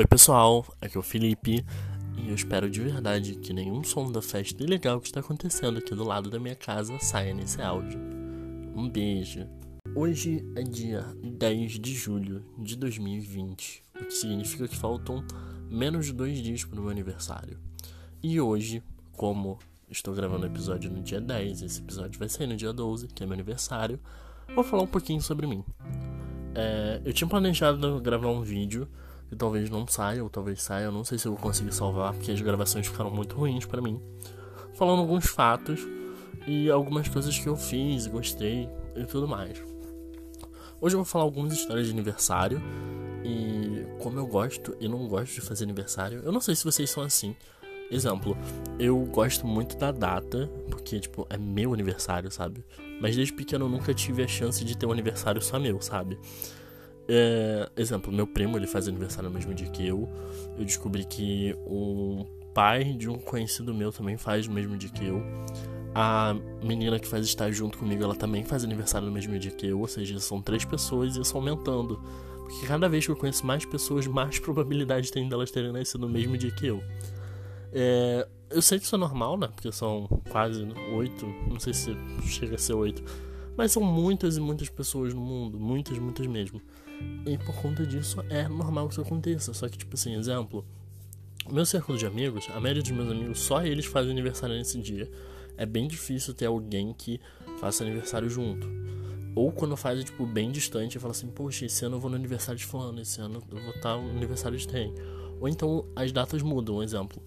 Oi 0.00 0.06
pessoal, 0.06 0.64
aqui 0.80 0.96
é 0.96 0.98
o 0.98 1.02
Felipe 1.02 1.62
e 2.16 2.30
eu 2.30 2.34
espero 2.34 2.70
de 2.70 2.80
verdade 2.80 3.34
que 3.34 3.52
nenhum 3.52 3.84
som 3.84 4.10
da 4.10 4.22
festa 4.22 4.62
ilegal 4.62 4.98
que 4.98 5.08
está 5.08 5.20
acontecendo 5.20 5.76
aqui 5.76 5.94
do 5.94 6.04
lado 6.04 6.30
da 6.30 6.38
minha 6.38 6.54
casa 6.54 6.98
saia 6.98 7.34
nesse 7.34 7.60
áudio. 7.60 8.00
Um 8.74 8.88
beijo. 8.88 9.46
Hoje 9.94 10.42
é 10.56 10.62
dia 10.62 11.04
10 11.22 11.72
de 11.72 11.94
julho 11.94 12.42
de 12.56 12.76
2020, 12.76 13.82
o 14.00 14.04
que 14.06 14.14
significa 14.14 14.66
que 14.66 14.74
faltam 14.74 15.22
menos 15.68 16.06
de 16.06 16.14
dois 16.14 16.38
dias 16.38 16.64
para 16.64 16.80
o 16.80 16.82
meu 16.82 16.90
aniversário. 16.90 17.58
E 18.22 18.40
hoje, 18.40 18.82
como 19.12 19.58
estou 19.90 20.14
gravando 20.14 20.44
o 20.44 20.48
episódio 20.48 20.90
no 20.90 21.02
dia 21.02 21.20
10, 21.20 21.60
esse 21.60 21.78
episódio 21.78 22.18
vai 22.18 22.30
sair 22.30 22.46
no 22.46 22.56
dia 22.56 22.72
12, 22.72 23.06
que 23.08 23.22
é 23.22 23.26
meu 23.26 23.34
aniversário, 23.34 24.00
vou 24.54 24.64
falar 24.64 24.84
um 24.84 24.86
pouquinho 24.86 25.20
sobre 25.20 25.46
mim. 25.46 25.62
É, 26.54 27.02
eu 27.04 27.12
tinha 27.12 27.28
planejado 27.28 28.00
gravar 28.00 28.30
um 28.30 28.40
vídeo 28.40 28.88
que 29.30 29.36
talvez 29.36 29.70
não 29.70 29.86
saia, 29.86 30.24
ou 30.24 30.28
talvez 30.28 30.60
saia, 30.60 30.86
eu 30.86 30.92
não 30.92 31.04
sei 31.04 31.16
se 31.16 31.26
eu 31.26 31.32
vou 31.32 31.40
conseguir 31.40 31.72
salvar, 31.72 32.12
porque 32.12 32.32
as 32.32 32.40
gravações 32.40 32.88
ficaram 32.88 33.12
muito 33.12 33.36
ruins 33.36 33.64
para 33.64 33.80
mim. 33.80 34.00
Falando 34.74 34.98
alguns 34.98 35.26
fatos 35.26 35.86
e 36.48 36.68
algumas 36.68 37.08
coisas 37.08 37.38
que 37.38 37.48
eu 37.48 37.56
fiz, 37.56 38.08
gostei 38.08 38.68
e 38.96 39.04
tudo 39.04 39.28
mais. 39.28 39.62
Hoje 40.80 40.96
eu 40.96 40.98
vou 40.98 41.04
falar 41.04 41.24
algumas 41.24 41.52
histórias 41.52 41.86
de 41.86 41.92
aniversário 41.92 42.60
e 43.24 43.86
como 44.02 44.18
eu 44.18 44.26
gosto 44.26 44.76
e 44.80 44.88
não 44.88 45.06
gosto 45.06 45.34
de 45.34 45.40
fazer 45.40 45.62
aniversário. 45.62 46.22
Eu 46.24 46.32
não 46.32 46.40
sei 46.40 46.56
se 46.56 46.64
vocês 46.64 46.90
são 46.90 47.04
assim. 47.04 47.36
Exemplo, 47.88 48.36
eu 48.80 48.98
gosto 49.06 49.46
muito 49.46 49.76
da 49.76 49.92
data, 49.92 50.50
porque, 50.70 50.98
tipo, 50.98 51.26
é 51.30 51.36
meu 51.36 51.72
aniversário, 51.72 52.30
sabe? 52.32 52.64
Mas 53.00 53.14
desde 53.14 53.32
pequeno 53.32 53.66
eu 53.66 53.68
nunca 53.68 53.94
tive 53.94 54.24
a 54.24 54.28
chance 54.28 54.64
de 54.64 54.76
ter 54.76 54.86
um 54.86 54.92
aniversário 54.92 55.40
só 55.40 55.58
meu, 55.58 55.80
sabe? 55.80 56.18
É, 57.12 57.68
exemplo, 57.76 58.12
meu 58.12 58.24
primo 58.24 58.56
ele 58.56 58.68
faz 58.68 58.86
aniversário 58.86 59.28
no 59.28 59.34
mesmo 59.34 59.52
dia 59.52 59.68
que 59.68 59.84
eu. 59.84 60.08
Eu 60.56 60.64
descobri 60.64 61.04
que 61.04 61.56
o 61.66 62.24
pai 62.54 62.84
de 62.84 63.10
um 63.10 63.18
conhecido 63.18 63.74
meu 63.74 63.90
também 63.90 64.16
faz 64.16 64.46
no 64.46 64.54
mesmo 64.54 64.76
dia 64.76 64.88
que 64.90 65.06
eu. 65.06 65.20
A 65.92 66.36
menina 66.62 67.00
que 67.00 67.08
faz 67.08 67.26
estar 67.26 67.50
junto 67.50 67.78
comigo, 67.78 68.04
ela 68.04 68.14
também 68.14 68.44
faz 68.44 68.62
aniversário 68.62 69.08
no 69.08 69.12
mesmo 69.12 69.36
dia 69.40 69.50
que 69.50 69.66
eu. 69.66 69.80
Ou 69.80 69.88
seja, 69.88 70.20
são 70.20 70.40
três 70.40 70.64
pessoas 70.64 71.16
e 71.16 71.20
isso 71.20 71.36
aumentando. 71.36 72.00
Porque 72.44 72.64
cada 72.64 72.88
vez 72.88 73.04
que 73.04 73.10
eu 73.10 73.16
conheço 73.16 73.44
mais 73.44 73.64
pessoas, 73.64 74.06
mais 74.06 74.38
probabilidade 74.40 75.10
tem 75.10 75.28
delas 75.28 75.50
terem 75.50 75.72
nascido 75.72 76.02
no 76.02 76.08
mesmo 76.08 76.38
dia 76.38 76.52
que 76.52 76.68
eu. 76.68 76.80
É, 77.72 78.28
eu 78.50 78.62
sei 78.62 78.78
que 78.78 78.84
isso 78.84 78.94
é 78.94 78.98
normal, 78.98 79.36
né? 79.36 79.48
Porque 79.48 79.72
são 79.72 80.06
quase 80.30 80.64
oito, 80.94 81.26
não 81.48 81.58
sei 81.58 81.74
se 81.74 81.92
chega 82.22 82.54
a 82.54 82.58
ser 82.58 82.74
oito. 82.74 83.02
Mas 83.56 83.72
são 83.72 83.82
muitas 83.82 84.36
e 84.36 84.40
muitas 84.40 84.68
pessoas 84.68 85.12
no 85.12 85.20
mundo, 85.20 85.58
muitas, 85.58 85.98
muitas 85.98 86.24
mesmo. 86.28 86.62
E 87.26 87.36
por 87.38 87.54
conta 87.56 87.86
disso 87.86 88.24
é 88.28 88.48
normal 88.48 88.88
que 88.88 88.94
isso 88.94 89.00
aconteça. 89.00 89.52
Só 89.52 89.68
que, 89.68 89.78
tipo 89.78 89.94
assim, 89.94 90.14
exemplo, 90.16 90.64
meu 91.50 91.64
círculo 91.64 91.98
de 91.98 92.06
amigos, 92.06 92.48
a 92.54 92.60
média 92.60 92.82
dos 92.82 92.90
meus 92.90 93.10
amigos, 93.10 93.40
só 93.40 93.62
eles 93.62 93.86
fazem 93.86 94.10
aniversário 94.10 94.56
nesse 94.56 94.80
dia. 94.80 95.10
É 95.56 95.66
bem 95.66 95.86
difícil 95.86 96.32
ter 96.32 96.46
alguém 96.46 96.92
que 96.92 97.20
faça 97.58 97.84
aniversário 97.84 98.28
junto. 98.28 98.66
Ou 99.34 99.52
quando 99.52 99.76
faz, 99.76 100.02
tipo, 100.02 100.26
bem 100.26 100.50
distante, 100.50 100.96
e 100.96 101.00
fala 101.00 101.12
assim, 101.12 101.28
poxa, 101.28 101.64
esse 101.66 101.84
ano 101.84 101.96
eu 101.96 102.00
vou 102.00 102.10
no 102.10 102.16
aniversário 102.16 102.58
de 102.58 102.64
fulano, 102.64 103.00
esse 103.00 103.20
ano 103.20 103.42
eu 103.50 103.60
vou 103.60 103.74
estar 103.74 103.96
no 103.96 104.10
aniversário 104.10 104.58
de 104.58 104.66
tem. 104.66 104.92
Ou 105.40 105.48
então 105.48 105.86
as 105.96 106.12
datas 106.12 106.42
mudam, 106.42 106.76
um 106.76 106.82
exemplo. 106.82 107.22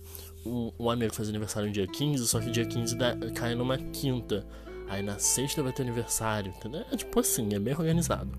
Um, 0.45 0.71
um 0.77 0.89
amigo 0.89 1.13
faz 1.13 1.29
aniversário 1.29 1.67
no 1.67 1.73
dia 1.73 1.87
15, 1.87 2.27
só 2.27 2.39
que 2.39 2.51
dia 2.51 2.65
15 2.65 2.95
dá, 2.95 3.15
cai 3.33 3.55
numa 3.55 3.77
quinta. 3.77 4.45
Aí 4.87 5.01
na 5.01 5.17
sexta 5.17 5.63
vai 5.63 5.71
ter 5.71 5.83
aniversário, 5.83 6.53
entendeu? 6.55 6.85
É 6.91 6.95
tipo 6.97 7.19
assim, 7.19 7.53
é 7.53 7.59
bem 7.59 7.73
organizado. 7.73 8.31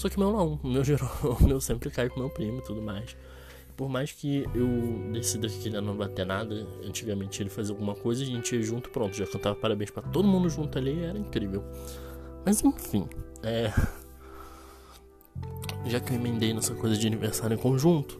Só 0.00 0.08
que 0.08 0.16
o 0.16 0.20
meu 0.20 0.32
não, 0.32 0.58
o 0.62 0.66
meu, 0.66 0.80
o 1.38 1.44
meu 1.44 1.60
sempre 1.60 1.90
cai 1.90 2.08
com 2.08 2.20
meu 2.20 2.30
primo 2.30 2.60
e 2.60 2.62
tudo 2.62 2.80
mais. 2.80 3.14
Por 3.76 3.86
mais 3.86 4.10
que 4.10 4.46
eu 4.54 5.12
decida 5.12 5.46
que 5.46 5.68
ele 5.68 5.78
não 5.78 5.94
vai 5.94 6.08
ter 6.08 6.24
nada, 6.24 6.66
antigamente 6.82 7.42
ele 7.42 7.50
fazia 7.50 7.74
alguma 7.74 7.94
coisa 7.94 8.24
e 8.24 8.26
a 8.26 8.30
gente 8.30 8.56
ia 8.56 8.62
junto, 8.62 8.88
pronto, 8.88 9.14
já 9.14 9.26
cantava 9.26 9.56
parabéns 9.56 9.90
para 9.90 10.02
todo 10.04 10.26
mundo 10.26 10.48
junto 10.48 10.78
ali, 10.78 11.04
era 11.04 11.18
incrível. 11.18 11.62
Mas 12.46 12.64
enfim, 12.64 13.06
é. 13.42 13.70
Já 15.84 16.00
que 16.00 16.14
eu 16.14 16.16
emendei 16.16 16.54
nessa 16.54 16.74
coisa 16.74 16.96
de 16.96 17.06
aniversário 17.06 17.54
em 17.54 17.58
conjunto, 17.58 18.18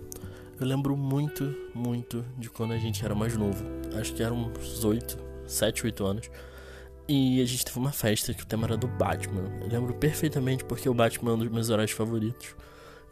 eu 0.60 0.66
lembro 0.66 0.94
muito, 0.98 1.56
muito 1.74 2.22
de 2.36 2.50
quando 2.50 2.74
a 2.74 2.78
gente 2.78 3.02
era 3.02 3.14
mais 3.14 3.38
novo. 3.38 3.64
Acho 3.98 4.12
que 4.12 4.22
eram 4.22 4.36
uns 4.36 4.84
8, 4.84 5.18
7, 5.46 5.86
8 5.86 6.04
anos. 6.04 6.30
E 7.12 7.42
a 7.42 7.44
gente 7.44 7.64
teve 7.64 7.76
uma 7.76 7.90
festa 7.90 8.32
que 8.32 8.44
o 8.44 8.46
tema 8.46 8.68
era 8.68 8.76
do 8.76 8.86
Batman. 8.86 9.42
Eu 9.60 9.66
lembro 9.66 9.92
perfeitamente 9.94 10.64
porque 10.64 10.88
o 10.88 10.94
Batman 10.94 11.32
é 11.32 11.34
um 11.34 11.38
dos 11.38 11.48
meus 11.48 11.68
heróis 11.68 11.90
favoritos. 11.90 12.54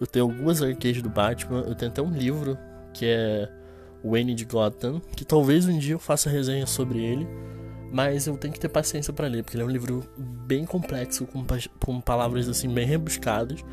Eu 0.01 0.07
tenho 0.07 0.27
algumas 0.27 0.63
arcades 0.63 1.03
do 1.03 1.11
Batman, 1.11 1.65
eu 1.67 1.75
tenho 1.75 1.91
até 1.91 2.01
um 2.01 2.13
livro 2.13 2.57
que 2.95 3.05
é 3.07 3.51
Wayne 4.05 4.37
de 4.37 4.45
Gotham, 4.45 5.01
que 5.17 5.25
talvez 5.25 5.67
um 5.67 5.77
dia 5.77 5.95
eu 5.95 5.99
faça 5.99 6.31
resenha 6.31 6.65
sobre 6.65 7.05
ele, 7.05 7.27
mas 7.93 8.29
eu 8.29 8.37
tenho 8.37 8.55
que 8.55 8.61
ter 8.61 8.69
paciência 8.69 9.13
para 9.13 9.27
ler, 9.27 9.43
porque 9.43 9.57
ele 9.57 9.65
é 9.65 9.67
um 9.67 9.71
livro 9.71 10.09
bem 10.17 10.65
complexo, 10.65 11.27
com, 11.27 11.45
com 11.85 12.01
palavras 12.01 12.49
assim 12.49 12.73
bem 12.73 12.87
rebuscadas, 12.87 13.65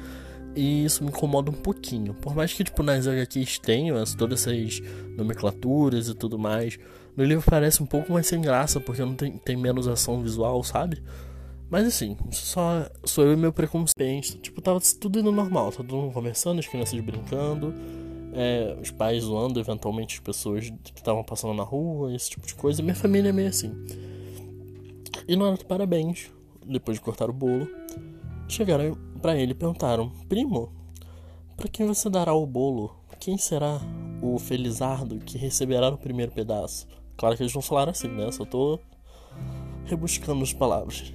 e 0.55 0.85
isso 0.85 1.03
me 1.03 1.09
incomoda 1.09 1.51
um 1.51 1.53
pouquinho. 1.53 2.13
Por 2.13 2.35
mais 2.35 2.53
que 2.53 2.63
tipo 2.63 2.81
nas 2.81 3.07
HQs 3.07 3.59
tenham 3.59 4.01
todas 4.17 4.47
essas 4.47 4.81
nomenclaturas 5.17 6.07
e 6.07 6.15
tudo 6.15 6.39
mais, 6.39 6.79
no 7.15 7.23
livro 7.23 7.43
parece 7.47 7.81
um 7.81 7.85
pouco 7.85 8.11
mais 8.11 8.27
sem 8.27 8.41
graça, 8.41 8.79
porque 8.79 9.01
não 9.01 9.15
tem, 9.15 9.37
tem 9.37 9.55
menos 9.55 9.87
ação 9.87 10.21
visual, 10.21 10.63
sabe? 10.63 11.01
Mas 11.69 11.87
assim, 11.87 12.15
só 12.31 12.89
sou 13.03 13.25
eu 13.25 13.33
e 13.33 13.35
meu 13.35 13.51
preconceito. 13.51 14.37
Tipo, 14.39 14.61
tava 14.61 14.79
tudo 14.99 15.19
indo 15.19 15.31
normal, 15.31 15.71
tá 15.71 15.77
todo 15.77 15.95
mundo 15.95 16.13
conversando, 16.13 16.59
as 16.59 16.67
crianças 16.67 16.99
brincando, 16.99 17.73
é, 18.33 18.77
os 18.81 18.91
pais 18.91 19.23
zoando 19.23 19.59
eventualmente 19.59 20.15
as 20.15 20.19
pessoas 20.19 20.69
que 20.83 20.93
estavam 20.95 21.23
passando 21.23 21.53
na 21.53 21.63
rua, 21.63 22.13
esse 22.13 22.29
tipo 22.29 22.45
de 22.45 22.53
coisa. 22.53 22.83
Minha 22.83 22.95
família 22.95 23.29
é 23.29 23.33
meio 23.33 23.49
assim. 23.49 23.73
E 25.27 25.35
na 25.35 25.45
hora 25.45 25.57
do 25.57 25.65
parabéns, 25.65 26.29
depois 26.65 26.97
de 26.97 27.03
cortar 27.03 27.29
o 27.29 27.33
bolo, 27.33 27.67
chegaram 28.47 28.97
para 29.25 29.35
ele 29.35 29.53
e 29.53 29.55
perguntaram: 29.55 30.11
Primo, 30.29 30.71
para 31.57 31.67
quem 31.67 31.87
você 31.87 32.11
dará 32.11 32.35
o 32.35 32.45
bolo? 32.45 32.95
Quem 33.19 33.39
será 33.39 33.81
o 34.21 34.37
felizardo 34.37 35.17
que 35.17 35.35
receberá 35.35 35.89
o 35.89 35.97
primeiro 35.97 36.31
pedaço? 36.31 36.87
Claro 37.17 37.35
que 37.35 37.41
eles 37.41 37.55
não 37.55 37.61
falaram 37.63 37.89
assim, 37.89 38.07
né? 38.07 38.31
Só 38.31 38.45
tô 38.45 38.79
rebuscando 39.85 40.43
as 40.43 40.53
palavras. 40.53 41.11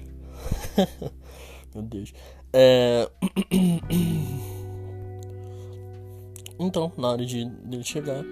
Meu 1.73 1.83
Deus. 1.83 2.13
É... 2.51 3.09
então, 6.59 6.91
na 6.97 7.11
hora 7.11 7.25
de 7.25 7.49
ele 7.71 7.81
chegar, 7.81 8.25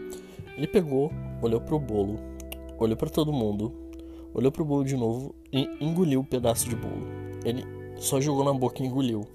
ele 0.58 0.68
pegou, 0.68 1.10
olhou 1.42 1.62
pro 1.62 1.80
bolo, 1.80 2.20
olhou 2.78 2.98
para 2.98 3.10
todo 3.10 3.32
mundo, 3.32 3.74
olhou 4.34 4.52
pro 4.52 4.66
bolo 4.66 4.84
de 4.84 4.98
novo 4.98 5.34
e 5.54 5.70
engoliu 5.80 6.20
o 6.20 6.24
um 6.24 6.26
pedaço 6.26 6.68
de 6.68 6.76
bolo. 6.76 7.08
Ele 7.46 7.64
só 7.98 8.20
jogou 8.20 8.44
na 8.44 8.54
boca 8.54 8.84
e 8.84 8.86
engoliu. 8.86 9.26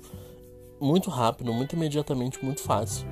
Muito 0.84 1.08
rápido, 1.08 1.50
muito 1.50 1.74
imediatamente, 1.74 2.44
muito 2.44 2.60
fácil. 2.60 3.06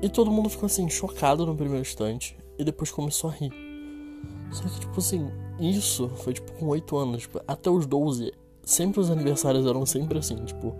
E 0.00 0.08
todo 0.08 0.30
mundo 0.30 0.48
ficou 0.48 0.66
assim, 0.66 0.88
chocado 0.88 1.44
no 1.44 1.52
primeiro 1.52 1.80
instante 1.80 2.38
e 2.56 2.62
depois 2.62 2.92
começou 2.92 3.28
a 3.28 3.32
rir. 3.32 3.52
Só 4.52 4.62
que, 4.62 4.78
tipo 4.78 4.96
assim, 4.96 5.28
isso 5.58 6.08
foi 6.18 6.34
tipo 6.34 6.52
com 6.52 6.66
8 6.66 6.96
anos, 6.96 7.22
tipo, 7.22 7.40
até 7.44 7.68
os 7.68 7.86
12, 7.86 8.32
sempre 8.62 9.00
os 9.00 9.10
aniversários 9.10 9.66
eram 9.66 9.84
sempre 9.84 10.20
assim, 10.20 10.36
tipo, 10.44 10.76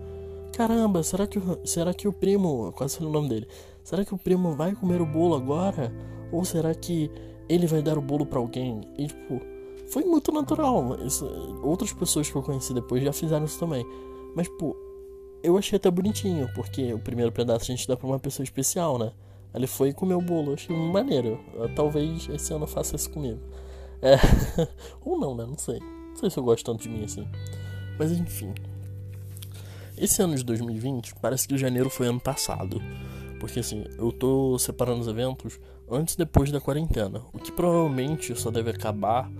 caramba, 0.53 1.03
será 1.03 1.27
que, 1.27 1.41
será 1.65 1.93
que 1.93 2.07
o 2.07 2.13
primo, 2.13 2.71
quase 2.71 2.99
foi 2.99 3.05
o 3.05 3.11
nome 3.11 3.27
dele, 3.27 3.47
será 3.83 4.05
que 4.05 4.15
o 4.15 4.17
primo 4.17 4.55
vai 4.55 4.73
comer 4.75 5.01
o 5.01 5.05
bolo 5.05 5.35
agora? 5.35 5.93
Ou 6.31 6.45
será 6.45 6.73
que 6.73 7.11
ele 7.49 7.67
vai 7.67 7.81
dar 7.81 7.97
o 7.97 8.01
bolo 8.01 8.25
para 8.25 8.39
alguém? 8.39 8.79
E 8.97 9.07
tipo, 9.07 9.41
foi 9.89 10.05
muito 10.05 10.31
natural. 10.31 10.97
Isso, 11.05 11.25
outras 11.61 11.91
pessoas 11.91 12.29
que 12.29 12.35
eu 12.37 12.41
conheci 12.41 12.73
depois 12.73 13.03
já 13.03 13.11
fizeram 13.11 13.43
isso 13.43 13.59
também. 13.59 13.85
Mas, 14.33 14.47
tipo, 14.47 14.86
eu 15.43 15.57
achei 15.57 15.77
até 15.77 15.89
bonitinho, 15.89 16.49
porque 16.53 16.93
o 16.93 16.99
primeiro 16.99 17.31
pedaço 17.31 17.63
a 17.63 17.75
gente 17.75 17.87
dá 17.87 17.95
pra 17.95 18.07
uma 18.07 18.19
pessoa 18.19 18.43
especial, 18.43 18.97
né? 18.97 19.11
Ele 19.53 19.67
foi 19.67 19.93
comer 19.93 20.15
o 20.15 20.21
bolo, 20.21 20.53
achei 20.53 20.75
maneiro. 20.75 21.39
Talvez 21.75 22.29
esse 22.29 22.53
ano 22.53 22.67
faça 22.67 22.95
isso 22.95 23.09
comigo. 23.09 23.39
É... 24.01 24.15
Ou 25.03 25.19
não, 25.19 25.35
né? 25.35 25.45
Não 25.45 25.57
sei. 25.57 25.79
Não 25.79 26.15
sei 26.15 26.29
se 26.29 26.37
eu 26.37 26.43
gosto 26.43 26.65
tanto 26.65 26.83
de 26.83 26.89
mim 26.89 27.03
assim. 27.03 27.27
Mas 27.97 28.11
enfim. 28.11 28.53
Esse 29.97 30.21
ano 30.21 30.35
de 30.35 30.43
2020 30.43 31.15
parece 31.15 31.47
que 31.47 31.55
o 31.55 31.57
janeiro 31.57 31.89
foi 31.89 32.07
ano 32.07 32.19
passado. 32.19 32.81
Porque 33.39 33.59
assim, 33.59 33.85
eu 33.97 34.11
tô 34.11 34.57
separando 34.59 35.01
os 35.01 35.07
eventos 35.07 35.59
antes 35.89 36.15
e 36.15 36.17
depois 36.17 36.51
da 36.51 36.61
quarentena. 36.61 37.21
O 37.33 37.39
que 37.39 37.51
provavelmente 37.51 38.35
só 38.35 38.51
deve 38.51 38.71
acabar 38.71 39.31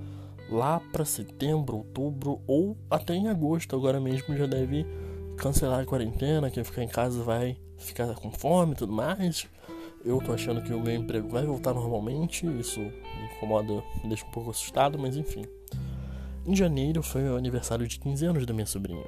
lá 0.50 0.80
para 0.92 1.06
setembro, 1.06 1.78
outubro 1.78 2.42
ou 2.48 2.78
até 2.90 3.14
em 3.14 3.28
agosto. 3.28 3.76
Agora 3.76 4.00
mesmo 4.00 4.36
já 4.36 4.48
deve 4.48 4.86
cancelar 5.38 5.82
a 5.82 5.86
quarentena. 5.86 6.50
Quem 6.50 6.64
ficar 6.64 6.84
em 6.84 6.88
casa 6.88 7.24
vai 7.24 7.58
ficar 7.78 8.14
com 8.16 8.32
fome 8.32 8.74
e 8.74 8.76
tudo 8.76 8.92
mais. 8.92 9.48
Eu 10.04 10.22
tô 10.22 10.34
achando 10.34 10.62
que 10.62 10.74
o 10.74 10.80
meu 10.80 10.96
emprego 10.96 11.28
vai 11.30 11.46
voltar 11.46 11.74
normalmente, 11.74 12.46
isso 12.60 12.80
me 12.80 13.36
incomoda, 13.36 13.84
me 14.02 14.10
deixa 14.10 14.26
um 14.26 14.32
pouco 14.32 14.52
assustado, 14.52 14.98
mas 14.98 15.18
enfim. 15.18 15.44
Em 16.46 16.56
janeiro 16.56 17.04
foi 17.04 17.28
o 17.30 17.36
aniversário 17.36 17.88
de 17.88 18.00
15 18.00 18.26
anos 18.26 18.46
da 18.46 18.54
minha 18.54 18.66
sobrinha. 18.66 19.04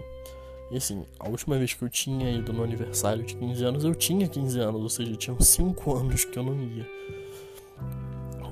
E 0.71 0.77
assim, 0.77 1.05
a 1.19 1.29
última 1.29 1.57
vez 1.57 1.73
que 1.73 1.81
eu 1.81 1.89
tinha 1.89 2.29
ido 2.29 2.51
no 2.51 2.63
aniversário 2.63 3.23
de 3.23 3.35
15 3.35 3.63
anos, 3.63 3.83
eu 3.83 3.95
tinha 3.95 4.27
15 4.27 4.59
anos, 4.59 4.81
ou 4.81 4.89
seja, 4.89 5.15
tinham 5.15 5.39
5 5.39 5.95
anos 5.95 6.25
que 6.25 6.37
eu 6.37 6.43
não 6.43 6.61
ia. 6.61 6.85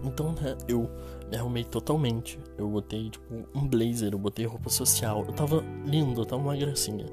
Então, 0.04 0.32
né, 0.34 0.58
eu 0.68 0.90
me 1.30 1.38
arrumei 1.38 1.64
totalmente. 1.64 2.40
Eu 2.58 2.70
botei, 2.70 3.10
tipo, 3.10 3.46
um 3.54 3.68
blazer, 3.68 4.14
eu 4.14 4.20
botei 4.20 4.46
roupa 4.46 4.70
social. 4.70 5.26
Eu 5.28 5.34
tava 5.34 5.64
lindo, 5.86 6.22
eu 6.22 6.26
tava 6.26 6.42
uma 6.42 6.56
gracinha. 6.56 7.06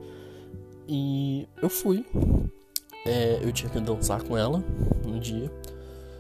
E 0.89 1.49
eu 1.63 1.69
fui. 1.69 2.05
É, 3.07 3.39
eu 3.43 3.53
tinha 3.53 3.71
que 3.71 3.81
dançar 3.81 4.23
com 4.23 4.37
ela 4.37 4.63
no 5.05 5.19
dia. 5.21 5.51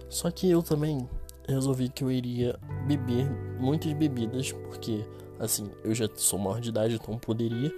Só 0.08 0.30
que 0.30 0.50
eu 0.50 0.62
também 0.62 1.08
resolvi 1.48 1.88
que 1.88 2.04
eu 2.04 2.10
iria 2.10 2.58
beber 2.86 3.28
muitas 3.58 3.92
bebidas, 3.92 4.52
porque, 4.52 5.04
assim, 5.38 5.70
eu 5.82 5.94
já 5.94 6.08
sou 6.14 6.38
maior 6.38 6.60
de 6.60 6.68
idade, 6.68 6.94
então 6.94 7.18
poderia. 7.18 7.74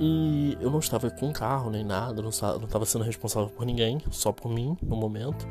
E 0.00 0.56
eu 0.60 0.70
não 0.70 0.78
estava 0.78 1.10
com 1.10 1.30
carro 1.32 1.70
nem 1.70 1.84
nada, 1.84 2.22
não 2.22 2.30
estava 2.30 2.86
sendo 2.86 3.04
responsável 3.04 3.50
por 3.50 3.66
ninguém, 3.66 4.00
só 4.10 4.32
por 4.32 4.50
mim 4.50 4.76
no 4.82 4.96
momento. 4.96 5.46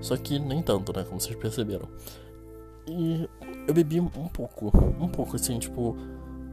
Só 0.00 0.16
que 0.16 0.38
nem 0.38 0.62
tanto, 0.62 0.92
né? 0.96 1.04
Como 1.04 1.20
vocês 1.20 1.36
perceberam. 1.36 1.88
E 2.86 3.28
eu 3.68 3.74
bebi 3.74 4.00
um 4.00 4.08
pouco, 4.28 4.72
um 4.98 5.08
pouco 5.08 5.36
assim, 5.36 5.58
tipo, 5.58 5.96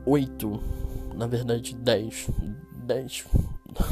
oito, 0.06 0.62
na 1.16 1.26
verdade, 1.26 1.74
dez. 1.76 2.28
Dez. 2.90 3.24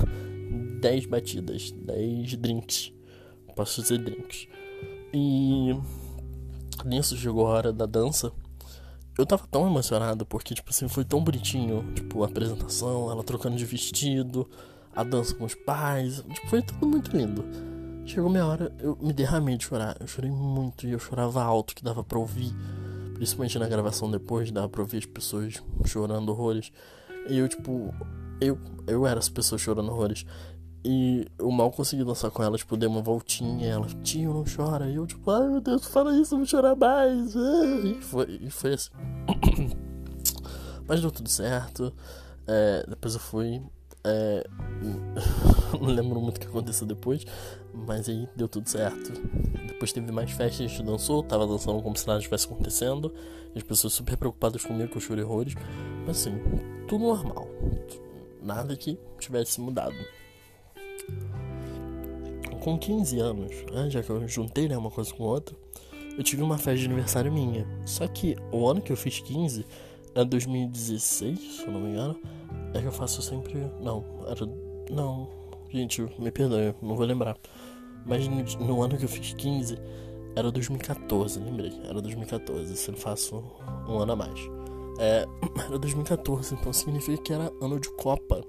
dez 0.81 1.05
batidas, 1.05 1.69
dez 1.69 2.35
drinks. 2.35 2.91
Posso 3.55 3.79
dizer 3.83 3.99
drinks. 3.99 4.47
E 5.13 5.77
nisso 6.83 7.15
chegou 7.15 7.45
a 7.45 7.51
hora 7.51 7.71
da 7.71 7.85
dança. 7.85 8.31
Eu 9.15 9.23
tava 9.23 9.45
tão 9.51 9.67
emocionado 9.67 10.25
porque, 10.25 10.55
tipo 10.55 10.71
assim, 10.71 10.87
foi 10.87 11.05
tão 11.05 11.23
bonitinho. 11.23 11.93
Tipo, 11.93 12.23
a 12.23 12.25
apresentação, 12.25 13.11
ela 13.11 13.23
trocando 13.23 13.55
de 13.55 13.65
vestido, 13.65 14.49
a 14.95 15.03
dança 15.03 15.35
com 15.35 15.45
os 15.45 15.53
pais. 15.53 16.23
Tipo, 16.33 16.47
foi 16.47 16.63
tudo 16.63 16.87
muito 16.87 17.15
lindo. 17.15 17.45
Chegou 18.03 18.31
minha 18.31 18.47
hora, 18.47 18.75
eu 18.79 18.97
me 18.99 19.13
derramei 19.13 19.57
de 19.57 19.65
chorar. 19.65 19.95
Eu 19.99 20.07
chorei 20.07 20.31
muito 20.31 20.87
e 20.87 20.91
eu 20.91 20.97
chorava 20.97 21.43
alto, 21.43 21.75
que 21.75 21.83
dava 21.83 22.03
pra 22.03 22.17
ouvir. 22.17 22.51
Principalmente 23.13 23.59
na 23.59 23.67
gravação 23.67 24.09
depois, 24.09 24.49
dava 24.49 24.67
pra 24.67 24.81
ouvir 24.81 24.97
as 24.97 25.05
pessoas 25.05 25.61
chorando 25.85 26.29
horrores. 26.29 26.71
E 27.29 27.37
eu, 27.37 27.47
tipo, 27.47 27.93
eu, 28.39 28.57
eu 28.87 29.05
era 29.05 29.19
as 29.19 29.29
pessoas 29.29 29.61
chorando 29.61 29.91
horrores. 29.91 30.25
E 30.89 31.25
eu 31.37 31.51
mal 31.51 31.69
consegui 31.71 32.03
dançar 32.03 32.31
com 32.31 32.41
ela, 32.41 32.57
tipo, 32.57 32.77
dei 32.77 32.87
uma 32.87 33.01
voltinha 33.01 33.67
ela, 33.67 33.87
tio, 34.03 34.33
não 34.33 34.45
chora. 34.45 34.89
E 34.89 34.95
eu, 34.95 35.05
tipo, 35.05 35.29
ai 35.29 35.47
meu 35.47 35.59
Deus, 35.59 35.85
fala 35.85 36.15
isso, 36.15 36.35
eu 36.35 36.39
vou 36.39 36.47
chorar 36.47 36.75
mais. 36.75 37.35
E 37.35 37.97
foi, 38.01 38.39
e 38.41 38.49
foi 38.49 38.73
assim. 38.73 38.89
Mas 40.87 41.01
deu 41.01 41.11
tudo 41.11 41.27
certo. 41.27 41.93
É, 42.47 42.85
depois 42.87 43.15
eu 43.15 43.19
fui. 43.19 43.61
É, 44.05 44.47
não 45.81 45.89
lembro 45.89 46.21
muito 46.21 46.37
o 46.37 46.39
que 46.39 46.47
aconteceu 46.47 46.87
depois, 46.87 47.25
mas 47.73 48.07
aí 48.07 48.25
deu 48.37 48.47
tudo 48.47 48.69
certo. 48.69 49.11
Depois 49.67 49.91
teve 49.91 50.09
mais 50.13 50.31
festas, 50.31 50.65
a 50.65 50.69
gente 50.69 50.81
dançou, 50.83 51.21
tava 51.21 51.45
dançando 51.45 51.81
como 51.81 51.97
se 51.97 52.07
nada 52.07 52.19
estivesse 52.19 52.45
acontecendo. 52.45 53.13
as 53.53 53.63
pessoas 53.63 53.91
super 53.91 54.15
preocupadas 54.15 54.63
comigo, 54.63 54.89
que 54.89 54.97
eu 54.97 55.01
chorei 55.01 55.25
horrores. 55.25 55.55
Mas 56.05 56.21
assim, 56.21 56.39
tudo 56.87 57.03
normal. 57.03 57.49
Nada 58.47 58.75
que 58.75 58.97
tivesse 59.19 59.59
mudado 59.59 59.95
com 62.67 62.77
15 62.77 63.19
anos, 63.19 63.51
né, 63.71 63.89
já 63.89 64.03
que 64.03 64.09
eu 64.09 64.27
juntei 64.27 64.67
né, 64.67 64.77
uma 64.77 64.91
coisa 64.91 65.13
com 65.13 65.23
outra, 65.23 65.55
eu 66.17 66.21
tive 66.21 66.41
uma 66.41 66.57
festa 66.57 66.79
de 66.79 66.85
aniversário 66.85 67.31
minha. 67.31 67.65
Só 67.85 68.05
que 68.07 68.35
o 68.51 68.67
ano 68.67 68.81
que 68.81 68.91
eu 68.91 68.97
fiz 68.97 69.21
15 69.21 69.65
é 70.13 70.25
2016, 70.25 71.39
se 71.39 71.65
eu 71.65 71.71
não 71.71 71.79
me 71.79 71.91
engano. 71.91 72.19
É 72.73 72.81
que 72.81 72.85
eu 72.85 72.91
faço 72.91 73.21
sempre. 73.21 73.53
Não, 73.79 74.03
era. 74.27 74.45
Não, 74.91 75.29
gente, 75.69 76.01
me 76.19 76.29
perdoe, 76.29 76.75
não 76.81 76.97
vou 76.97 77.05
lembrar. 77.05 77.37
Mas 78.05 78.27
no, 78.27 78.43
no 78.65 78.81
ano 78.81 78.97
que 78.97 79.05
eu 79.05 79.09
fiz 79.09 79.33
15 79.33 79.77
era 80.35 80.51
2014, 80.51 81.39
lembrei, 81.39 81.71
era 81.85 82.01
2014, 82.01 82.75
se 82.75 82.89
eu 82.89 82.97
faço 82.97 83.43
um 83.87 83.97
ano 83.97 84.11
a 84.11 84.15
mais. 84.15 84.56
É, 84.99 85.25
era 85.67 85.77
2014, 85.77 86.55
então 86.55 86.73
significa 86.73 87.21
que 87.21 87.33
era 87.33 87.51
ano 87.61 87.79
de 87.79 87.89
Copa. 87.95 88.43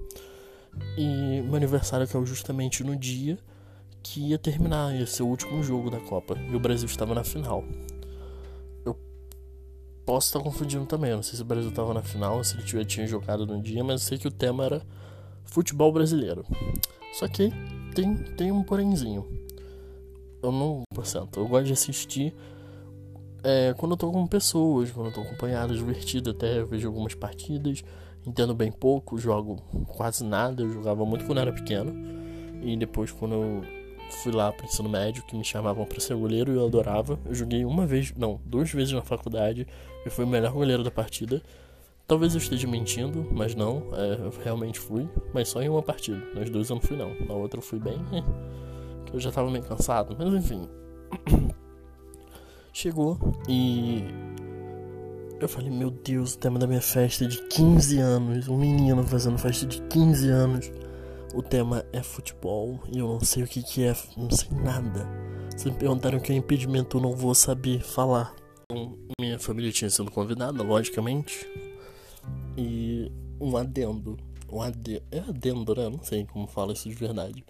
E 0.96 1.42
meu 1.42 1.56
aniversário 1.56 2.06
caiu 2.06 2.24
justamente 2.24 2.84
no 2.84 2.96
dia 2.96 3.38
que 4.02 4.30
ia 4.30 4.38
terminar, 4.38 4.94
ia 4.94 5.06
ser 5.06 5.22
o 5.22 5.26
último 5.26 5.62
jogo 5.62 5.90
da 5.90 6.00
Copa. 6.00 6.38
E 6.38 6.54
o 6.54 6.60
Brasil 6.60 6.86
estava 6.86 7.14
na 7.14 7.24
final. 7.24 7.64
Eu 8.84 8.96
posso 10.06 10.28
estar 10.28 10.40
confundindo 10.40 10.86
também, 10.86 11.12
não 11.12 11.22
sei 11.22 11.36
se 11.36 11.42
o 11.42 11.44
Brasil 11.44 11.70
estava 11.70 11.92
na 11.92 12.02
final, 12.02 12.42
se 12.42 12.56
ele 12.56 12.66
já 12.66 12.84
tinha 12.84 13.06
jogado 13.06 13.46
no 13.46 13.60
dia, 13.60 13.82
mas 13.84 14.02
eu 14.02 14.08
sei 14.08 14.18
que 14.18 14.28
o 14.28 14.30
tema 14.30 14.64
era 14.64 14.82
futebol 15.44 15.92
brasileiro. 15.92 16.44
Só 17.12 17.26
que 17.26 17.52
tem, 17.94 18.14
tem 18.36 18.52
um 18.52 18.62
porémzinho. 18.62 19.26
Eu 20.42 20.52
não. 20.52 20.82
Porcento, 20.94 21.40
eu 21.40 21.46
gosto 21.46 21.66
de 21.66 21.72
assistir 21.72 22.34
é, 23.42 23.74
quando 23.76 23.92
eu 23.92 23.96
tô 23.96 24.10
com 24.10 24.26
pessoas, 24.26 24.90
quando 24.90 25.06
eu 25.06 25.12
tô 25.12 25.20
acompanhado, 25.20 25.74
divertido 25.74 26.30
até, 26.30 26.58
eu 26.58 26.66
vejo 26.66 26.86
algumas 26.88 27.14
partidas, 27.14 27.84
entendo 28.26 28.54
bem 28.54 28.72
pouco, 28.72 29.18
jogo 29.18 29.56
quase 29.86 30.24
nada, 30.24 30.62
eu 30.62 30.70
jogava 30.70 31.04
muito 31.04 31.24
quando 31.24 31.38
eu 31.38 31.42
era 31.42 31.52
pequeno. 31.52 31.92
E 32.62 32.76
depois 32.76 33.12
quando 33.12 33.34
eu 33.34 33.62
fui 34.10 34.32
lá 34.32 34.50
pro 34.52 34.66
ensino 34.66 34.88
médio, 34.88 35.22
que 35.24 35.36
me 35.36 35.44
chamavam 35.44 35.84
para 35.84 36.00
ser 36.00 36.16
goleiro 36.16 36.52
eu 36.52 36.66
adorava. 36.66 37.18
Eu 37.24 37.34
joguei 37.34 37.64
uma 37.64 37.86
vez, 37.86 38.12
não, 38.16 38.40
duas 38.44 38.70
vezes 38.70 38.92
na 38.92 39.02
faculdade 39.02 39.66
e 40.04 40.10
fui 40.10 40.24
o 40.24 40.28
melhor 40.28 40.52
goleiro 40.52 40.82
da 40.82 40.90
partida. 40.90 41.40
Talvez 42.06 42.34
eu 42.34 42.38
esteja 42.38 42.66
mentindo, 42.66 43.28
mas 43.30 43.54
não, 43.54 43.82
é, 43.92 44.14
eu 44.14 44.32
realmente 44.42 44.80
fui, 44.80 45.06
mas 45.32 45.48
só 45.48 45.60
em 45.60 45.68
uma 45.68 45.82
partida. 45.82 46.20
Nas 46.34 46.48
duas 46.48 46.70
eu 46.70 46.76
não 46.76 46.82
fui 46.82 46.96
não, 46.96 47.14
na 47.26 47.34
outra 47.34 47.58
eu 47.58 47.62
fui 47.62 47.78
bem, 47.78 47.98
que 49.06 49.14
eu 49.14 49.20
já 49.20 49.30
tava 49.30 49.50
meio 49.50 49.64
cansado, 49.64 50.16
mas 50.18 50.32
enfim. 50.32 50.68
Chegou 52.80 53.18
e 53.48 54.04
eu 55.40 55.48
falei, 55.48 55.68
meu 55.68 55.90
Deus, 55.90 56.34
o 56.34 56.38
tema 56.38 56.60
da 56.60 56.66
minha 56.68 56.80
festa 56.80 57.24
é 57.24 57.26
de 57.26 57.42
15 57.48 57.98
anos, 57.98 58.46
um 58.46 58.56
menino 58.56 59.02
fazendo 59.02 59.36
festa 59.36 59.66
de 59.66 59.82
15 59.82 60.28
anos. 60.28 60.70
O 61.34 61.42
tema 61.42 61.84
é 61.92 62.00
futebol 62.04 62.78
e 62.86 63.00
eu 63.00 63.08
não 63.08 63.18
sei 63.18 63.42
o 63.42 63.48
que, 63.48 63.64
que 63.64 63.82
é, 63.82 63.96
não 64.16 64.30
sei 64.30 64.56
nada. 64.62 65.08
Se 65.56 65.68
me 65.68 65.76
perguntaram 65.76 66.18
o 66.18 66.20
que 66.20 66.30
é 66.30 66.36
impedimento, 66.36 66.98
eu 66.98 67.00
não 67.00 67.16
vou 67.16 67.34
saber 67.34 67.80
falar. 67.80 68.32
Então, 68.70 68.96
minha 69.20 69.40
família 69.40 69.72
tinha 69.72 69.90
sido 69.90 70.08
convidada, 70.12 70.62
logicamente. 70.62 71.48
E 72.56 73.10
um 73.40 73.56
adendo. 73.56 74.16
Um 74.48 74.62
adendo. 74.62 75.02
É 75.10 75.18
adendo, 75.18 75.74
né? 75.74 75.88
Não 75.88 76.04
sei 76.04 76.24
como 76.26 76.46
fala 76.46 76.74
isso 76.74 76.88
de 76.88 76.94
verdade. 76.94 77.44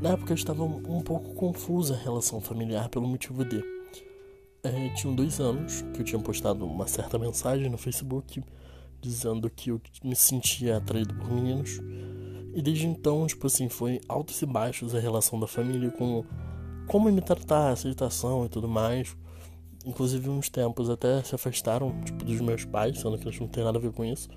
Na 0.00 0.10
época 0.10 0.32
eu 0.32 0.36
estava 0.36 0.64
um 0.64 1.02
pouco 1.02 1.34
confusa 1.34 1.94
a 1.94 1.98
relação 1.98 2.40
familiar 2.40 2.88
pelo 2.88 3.06
motivo 3.06 3.44
de. 3.44 3.62
É, 4.62 4.88
tinham 4.90 5.14
dois 5.14 5.40
anos 5.40 5.82
que 5.94 6.00
eu 6.00 6.04
tinha 6.04 6.20
postado 6.20 6.66
uma 6.66 6.86
certa 6.86 7.18
mensagem 7.18 7.68
no 7.70 7.78
Facebook 7.78 8.42
dizendo 9.00 9.48
que 9.48 9.70
eu 9.70 9.80
me 10.04 10.14
sentia 10.14 10.76
atraído 10.76 11.14
por 11.14 11.30
meninos 11.30 11.80
e 12.52 12.60
desde 12.60 12.86
então, 12.86 13.26
tipo 13.26 13.46
assim, 13.46 13.68
foi 13.68 14.00
altos 14.08 14.42
e 14.42 14.46
baixos 14.46 14.94
a 14.94 14.98
relação 14.98 15.38
da 15.38 15.46
família 15.46 15.90
com 15.90 16.24
como 16.86 17.10
me 17.10 17.20
tratar, 17.20 17.70
aceitação 17.70 18.44
e 18.44 18.48
tudo 18.48 18.68
mais. 18.68 19.16
Inclusive, 19.86 20.28
uns 20.28 20.48
tempos 20.48 20.90
até 20.90 21.22
se 21.22 21.34
afastaram, 21.34 22.00
tipo, 22.02 22.24
dos 22.24 22.40
meus 22.40 22.64
pais, 22.64 22.98
sendo 22.98 23.16
que 23.16 23.28
eles 23.28 23.38
não 23.38 23.46
têm 23.46 23.62
nada 23.62 23.78
a 23.78 23.80
ver 23.80 23.92
com 23.92 24.04
isso, 24.04 24.28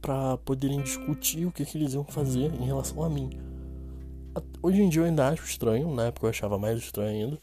para 0.00 0.38
poderem 0.38 0.82
discutir 0.82 1.44
o 1.44 1.52
que, 1.52 1.64
que 1.66 1.76
eles 1.76 1.92
iam 1.92 2.04
fazer 2.04 2.52
em 2.54 2.64
relação 2.64 3.04
a 3.04 3.10
mim. 3.10 3.30
Hoje 4.62 4.80
em 4.80 4.88
dia 4.88 5.02
eu 5.02 5.06
ainda 5.06 5.28
acho 5.28 5.44
estranho, 5.44 5.94
na 5.94 6.06
época 6.06 6.26
eu 6.26 6.30
achava 6.30 6.58
mais 6.58 6.78
estranho 6.78 7.26
ainda, 7.26 7.38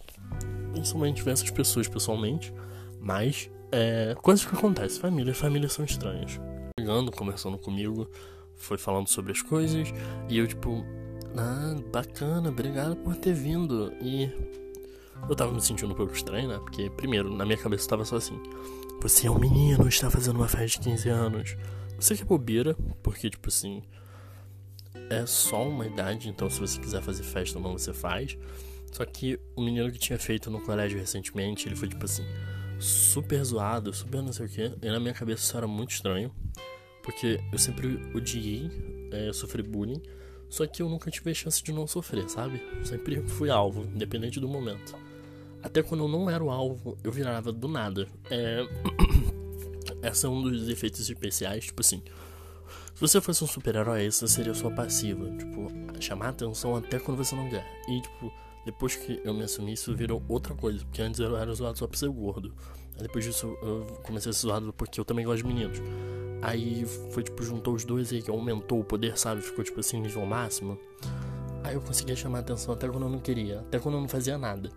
principalmente 0.71 1.23
ver 1.23 1.31
essas 1.31 1.49
pessoas 1.49 1.87
pessoalmente, 1.87 2.53
mas 2.99 3.49
é, 3.71 4.15
coisas 4.21 4.45
que 4.45 4.55
acontecem, 4.55 4.99
família, 4.99 5.33
família 5.33 5.69
são 5.69 5.83
estranhas. 5.83 6.39
Ligando, 6.79 7.11
conversando 7.11 7.57
comigo, 7.57 8.09
foi 8.55 8.77
falando 8.77 9.07
sobre 9.07 9.31
as 9.31 9.41
coisas 9.41 9.93
e 10.29 10.37
eu 10.37 10.47
tipo, 10.47 10.85
ah, 11.35 11.75
bacana, 11.91 12.49
obrigado 12.49 12.95
por 12.97 13.15
ter 13.15 13.33
vindo. 13.33 13.93
E 14.01 14.31
eu 15.29 15.35
tava 15.35 15.51
me 15.51 15.61
sentindo 15.61 15.91
um 15.91 15.95
pouco 15.95 16.13
estranho, 16.13 16.47
né? 16.47 16.57
Porque 16.59 16.89
primeiro, 16.89 17.33
na 17.35 17.45
minha 17.45 17.57
cabeça 17.57 17.87
tava 17.87 18.05
só 18.05 18.17
assim: 18.17 18.41
você 19.01 19.27
é 19.27 19.31
um 19.31 19.39
menino, 19.39 19.87
está 19.87 20.09
fazendo 20.09 20.37
uma 20.37 20.47
festa 20.47 20.79
de 20.79 20.89
15 20.89 21.09
anos. 21.09 21.57
Você 21.99 22.15
que 22.15 22.21
é 22.21 22.25
bobeira, 22.25 22.75
porque 23.01 23.29
tipo 23.29 23.47
assim, 23.47 23.81
é 25.09 25.25
só 25.25 25.67
uma 25.67 25.85
idade, 25.85 26.29
então 26.29 26.49
se 26.49 26.59
você 26.59 26.79
quiser 26.79 27.01
fazer 27.01 27.23
festa 27.23 27.57
ou 27.57 27.63
não, 27.63 27.77
você 27.77 27.93
faz. 27.93 28.37
Só 28.91 29.05
que 29.05 29.39
o 29.55 29.61
menino 29.61 29.91
que 29.91 29.99
tinha 29.99 30.17
feito 30.17 30.49
no 30.49 30.61
colégio 30.61 30.99
recentemente, 30.99 31.67
ele 31.67 31.75
foi 31.75 31.87
tipo 31.87 32.03
assim, 32.05 32.23
super 32.79 33.43
zoado, 33.43 33.93
super 33.93 34.21
não 34.21 34.33
sei 34.33 34.45
o 34.45 34.49
que. 34.49 34.71
E 34.81 34.89
na 34.89 34.99
minha 34.99 35.13
cabeça 35.13 35.43
isso 35.43 35.57
era 35.57 35.67
muito 35.67 35.91
estranho. 35.91 36.33
Porque 37.03 37.39
eu 37.51 37.57
sempre 37.57 37.99
odiei 38.13 38.69
é, 39.11 39.31
sofrer 39.31 39.65
bullying, 39.65 40.01
só 40.49 40.65
que 40.65 40.81
eu 40.81 40.89
nunca 40.89 41.09
tive 41.09 41.31
a 41.31 41.33
chance 41.33 41.63
de 41.63 41.71
não 41.71 41.87
sofrer, 41.87 42.29
sabe? 42.29 42.61
sempre 42.83 43.21
fui 43.27 43.49
alvo, 43.49 43.83
independente 43.83 44.39
do 44.39 44.47
momento. 44.47 44.95
Até 45.61 45.81
quando 45.81 46.03
eu 46.03 46.07
não 46.07 46.29
era 46.29 46.43
o 46.43 46.49
alvo, 46.49 46.97
eu 47.03 47.11
virava 47.11 47.51
do 47.51 47.67
nada. 47.67 48.07
É... 48.29 48.65
Esse 50.03 50.25
é 50.25 50.29
um 50.29 50.41
dos 50.41 50.69
efeitos 50.69 51.09
especiais, 51.09 51.65
tipo 51.65 51.81
assim. 51.81 52.01
Se 52.93 53.01
você 53.01 53.19
fosse 53.19 53.43
um 53.43 53.47
super-herói, 53.47 54.05
essa 54.05 54.27
seria 54.27 54.51
a 54.51 54.55
sua 54.55 54.71
passiva. 54.71 55.29
Tipo, 55.37 55.67
chamar 55.99 56.29
atenção 56.29 56.75
até 56.75 56.99
quando 56.99 57.17
você 57.17 57.35
não 57.35 57.49
quer. 57.49 57.65
E, 57.89 58.01
tipo, 58.01 58.31
depois 58.67 58.95
que 58.95 59.21
eu 59.23 59.33
me 59.33 59.43
assumi, 59.43 59.73
isso 59.73 59.95
virou 59.95 60.21
outra 60.27 60.53
coisa. 60.53 60.83
Porque 60.85 61.01
antes 61.01 61.19
eu 61.19 61.35
era 61.35 61.53
zoado 61.53 61.77
só 61.77 61.87
por 61.87 61.97
ser 61.97 62.09
gordo. 62.09 62.53
Aí 62.95 63.03
depois 63.03 63.23
disso 63.23 63.57
eu 63.61 63.85
comecei 64.03 64.29
a 64.29 64.33
ser 64.33 64.47
zoado 64.47 64.73
porque 64.73 64.99
eu 64.99 65.05
também 65.05 65.25
gosto 65.25 65.43
de 65.43 65.47
meninos. 65.47 65.81
Aí 66.41 66.85
foi 67.11 67.23
tipo, 67.23 67.41
juntou 67.41 67.73
os 67.73 67.85
dois 67.85 68.11
aí 68.11 68.21
que 68.21 68.29
aumentou 68.29 68.79
o 68.79 68.83
poder, 68.83 69.17
sabe? 69.17 69.41
Ficou 69.41 69.63
tipo 69.63 69.79
assim, 69.79 69.99
nível 70.01 70.25
máximo. 70.25 70.77
Aí 71.63 71.75
eu 71.75 71.81
conseguia 71.81 72.15
chamar 72.15 72.39
atenção 72.39 72.73
até 72.73 72.87
quando 72.87 73.03
eu 73.03 73.09
não 73.09 73.19
queria, 73.19 73.61
até 73.61 73.79
quando 73.79 73.95
eu 73.95 74.01
não 74.01 74.07
fazia 74.07 74.37
nada. 74.37 74.69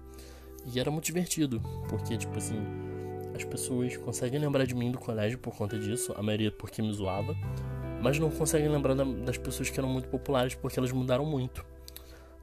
E 0.72 0.78
era 0.78 0.90
muito 0.90 1.04
divertido, 1.04 1.60
porque 1.88 2.16
tipo 2.16 2.36
assim, 2.36 2.58
as 3.34 3.44
pessoas 3.44 3.96
conseguem 3.96 4.38
lembrar 4.38 4.66
de 4.66 4.74
mim 4.74 4.90
do 4.90 4.98
colégio 4.98 5.38
por 5.38 5.54
conta 5.54 5.78
disso, 5.78 6.14
a 6.16 6.22
maioria 6.22 6.50
porque 6.50 6.80
me 6.82 6.92
zoava, 6.92 7.34
mas 8.02 8.18
não 8.18 8.30
conseguem 8.30 8.68
lembrar 8.68 8.94
das 8.94 9.36
pessoas 9.36 9.68
que 9.70 9.78
eram 9.78 9.88
muito 9.88 10.08
populares 10.08 10.54
porque 10.54 10.78
elas 10.78 10.92
mudaram 10.92 11.24
muito. 11.24 11.64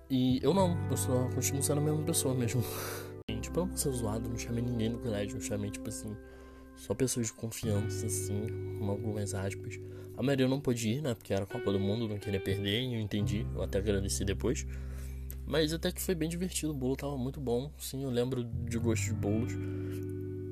E 0.09 0.39
eu 0.41 0.53
não, 0.53 0.77
eu 0.89 0.97
só 0.97 1.27
continuo 1.29 1.61
sendo 1.61 1.79
a 1.79 1.83
mesma 1.83 2.03
pessoa 2.03 2.33
mesmo. 2.33 2.63
tipo, 3.41 3.59
eu 3.59 3.65
não 3.65 3.77
ser 3.77 3.91
zoado, 3.91 4.29
não 4.29 4.37
chamei 4.37 4.63
ninguém 4.63 4.89
no 4.89 4.99
colégio, 4.99 5.35
não 5.35 5.41
chamei 5.41 5.69
tipo 5.69 5.89
assim 5.89 6.15
só 6.77 6.93
pessoas 6.93 7.27
de 7.27 7.33
confiança, 7.33 8.05
assim, 8.05 8.45
com 8.79 8.89
algumas 8.89 9.33
aspas. 9.33 9.79
A 10.15 10.23
maioria 10.23 10.45
eu 10.45 10.49
não 10.49 10.61
pôde 10.61 10.89
ir, 10.89 11.01
né? 11.01 11.13
Porque 11.15 11.33
era 11.33 11.45
Copa 11.45 11.71
do 11.71 11.79
Mundo, 11.79 12.07
não 12.07 12.19
queria 12.19 12.39
perder, 12.39 12.83
e 12.83 12.93
eu 12.93 13.01
entendi, 13.01 13.45
eu 13.53 13.61
até 13.63 13.79
agradeci 13.79 14.23
depois. 14.23 14.65
Mas 15.45 15.73
até 15.73 15.91
que 15.91 16.01
foi 16.01 16.13
bem 16.13 16.29
divertido, 16.29 16.71
o 16.71 16.75
bolo 16.75 16.95
tava 16.95 17.17
muito 17.17 17.39
bom, 17.41 17.71
sim, 17.77 18.03
eu 18.03 18.09
lembro 18.09 18.43
de 18.43 18.77
gosto 18.77 19.05
de 19.05 19.13
bolos. 19.13 19.53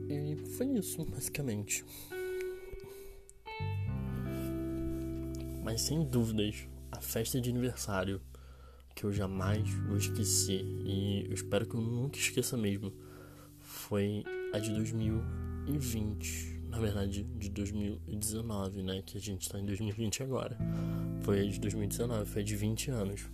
E 0.09 0.35
foi 0.57 0.67
isso, 0.67 1.05
basicamente. 1.05 1.85
Mas 5.63 5.81
sem 5.81 6.03
dúvidas, 6.03 6.67
a 6.91 7.01
festa 7.01 7.39
de 7.39 7.49
aniversário 7.49 8.21
que 8.95 9.03
eu 9.03 9.11
jamais 9.11 9.69
vou 9.87 9.97
esquecer, 9.97 10.63
e 10.63 11.25
eu 11.27 11.33
espero 11.33 11.67
que 11.67 11.75
eu 11.75 11.81
nunca 11.81 12.17
esqueça 12.17 12.55
mesmo, 12.55 12.93
foi 13.59 14.23
a 14.53 14.59
de 14.59 14.71
2000 14.71 15.45
2020, 15.65 16.61
na 16.69 16.79
verdade 16.79 17.23
de 17.23 17.49
2019, 17.49 18.83
né? 18.83 19.01
Que 19.05 19.17
a 19.17 19.21
gente 19.21 19.49
tá 19.49 19.59
em 19.59 19.65
2020 19.65 20.23
agora. 20.23 20.57
Foi 21.21 21.47
de 21.47 21.59
2019, 21.59 22.25
foi 22.29 22.43
de 22.43 22.55
20 22.55 22.91
anos. 22.91 23.25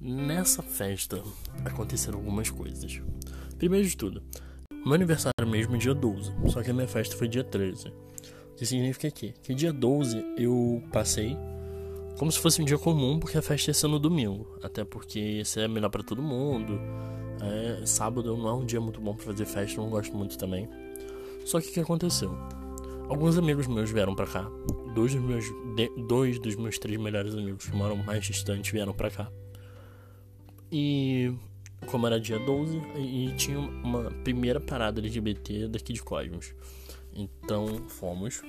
Nessa 0.00 0.62
festa 0.62 1.22
aconteceram 1.64 2.18
algumas 2.18 2.50
coisas. 2.50 3.00
Primeiro 3.58 3.86
de 3.86 3.96
tudo, 3.96 4.22
meu 4.70 4.94
aniversário 4.94 5.46
mesmo 5.46 5.76
é 5.76 5.78
dia 5.78 5.94
12, 5.94 6.32
só 6.50 6.62
que 6.62 6.70
a 6.70 6.74
minha 6.74 6.88
festa 6.88 7.16
foi 7.16 7.28
dia 7.28 7.44
13. 7.44 7.88
O 7.88 8.56
que 8.56 8.66
significa 8.66 9.10
que, 9.10 9.32
que 9.32 9.54
dia 9.54 9.72
12 9.72 10.34
eu 10.36 10.82
passei 10.92 11.36
como 12.18 12.30
se 12.30 12.38
fosse 12.38 12.62
um 12.62 12.64
dia 12.64 12.78
comum, 12.78 13.18
porque 13.18 13.36
a 13.36 13.42
festa 13.42 13.70
ia 13.70 13.74
ser 13.74 13.88
no 13.88 13.98
domingo. 13.98 14.46
Até 14.62 14.84
porque 14.84 15.18
esse 15.18 15.60
é 15.60 15.68
melhor 15.68 15.90
para 15.90 16.02
todo 16.02 16.22
mundo. 16.22 16.80
É, 17.40 17.84
sábado 17.84 18.36
não 18.36 18.48
é 18.48 18.54
um 18.54 18.64
dia 18.64 18.80
muito 18.80 19.00
bom 19.00 19.14
para 19.14 19.26
fazer 19.26 19.44
festa, 19.44 19.80
não 19.80 19.90
gosto 19.90 20.16
muito 20.16 20.38
também. 20.38 20.68
Só 21.44 21.60
que 21.60 21.68
o 21.68 21.72
que 21.72 21.80
aconteceu? 21.80 22.30
Alguns 23.08 23.36
amigos 23.36 23.66
meus 23.66 23.90
vieram 23.90 24.14
para 24.14 24.26
cá. 24.26 24.50
Dois 24.94 25.14
dos, 25.14 25.22
meus, 25.22 25.44
de, 25.76 25.90
dois 26.06 26.38
dos 26.38 26.56
meus 26.56 26.78
três 26.78 26.98
melhores 26.98 27.34
amigos 27.34 27.66
que 27.66 27.76
moram 27.76 27.96
mais 27.96 28.24
distantes 28.24 28.70
vieram 28.70 28.94
para 28.94 29.10
cá. 29.10 29.30
E 30.72 31.34
como 31.86 32.06
era 32.06 32.18
dia 32.18 32.38
12, 32.38 32.80
e 32.96 33.32
tinha 33.36 33.58
uma 33.58 34.10
primeira 34.22 34.58
parada 34.60 35.00
LGBT 35.00 35.68
daqui 35.68 35.92
de 35.92 36.02
Cosmos. 36.02 36.54
Então 37.14 37.66
fomos. 37.88 38.42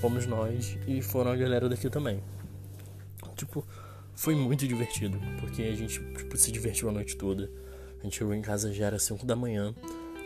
Fomos 0.00 0.26
nós 0.26 0.78
e 0.86 1.02
foram 1.02 1.32
a 1.32 1.36
galera 1.36 1.68
daqui 1.68 1.90
também. 1.90 2.22
Tipo, 3.44 3.64
foi 4.14 4.34
muito 4.34 4.66
divertido, 4.66 5.18
porque 5.40 5.62
a 5.62 5.74
gente 5.74 6.00
tipo, 6.16 6.36
se 6.36 6.50
divertiu 6.50 6.88
a 6.88 6.92
noite 6.92 7.16
toda. 7.16 7.50
A 8.00 8.04
gente 8.04 8.16
chegou 8.16 8.34
em 8.34 8.42
casa 8.42 8.72
já 8.72 8.86
era 8.86 8.98
5 8.98 9.24
da 9.26 9.36
manhã. 9.36 9.74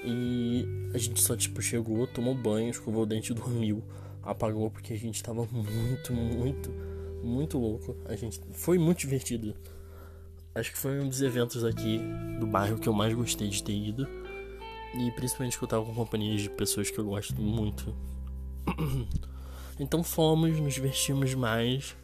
E 0.04 0.64
a 0.94 0.98
gente 0.98 1.20
só, 1.20 1.36
tipo, 1.36 1.60
chegou, 1.60 2.06
tomou 2.06 2.34
banho, 2.34 2.70
escovou 2.70 3.02
o 3.02 3.06
dente 3.06 3.32
e 3.32 3.34
dormiu. 3.34 3.82
Apagou 4.22 4.70
porque 4.70 4.92
a 4.92 4.96
gente 4.96 5.22
tava 5.22 5.46
muito, 5.50 6.12
muito, 6.12 6.70
muito 7.22 7.58
louco. 7.58 7.96
A 8.04 8.14
gente 8.14 8.40
foi 8.52 8.78
muito 8.78 8.98
divertido. 8.98 9.54
Acho 10.54 10.72
que 10.72 10.78
foi 10.78 11.00
um 11.00 11.08
dos 11.08 11.22
eventos 11.22 11.64
aqui 11.64 12.00
do 12.38 12.46
bairro 12.46 12.78
que 12.78 12.88
eu 12.88 12.92
mais 12.92 13.14
gostei 13.14 13.48
de 13.48 13.62
ter 13.62 13.72
ido. 13.72 14.08
E 14.94 15.10
principalmente 15.12 15.58
que 15.58 15.64
eu 15.64 15.68
tava 15.68 15.84
com 15.84 15.94
companhias 15.94 16.42
de 16.42 16.50
pessoas 16.50 16.90
que 16.90 16.98
eu 16.98 17.04
gosto 17.04 17.40
muito. 17.40 17.94
então 19.78 20.02
fomos, 20.02 20.58
nos 20.58 20.74
divertimos 20.74 21.34
mais. 21.34 21.96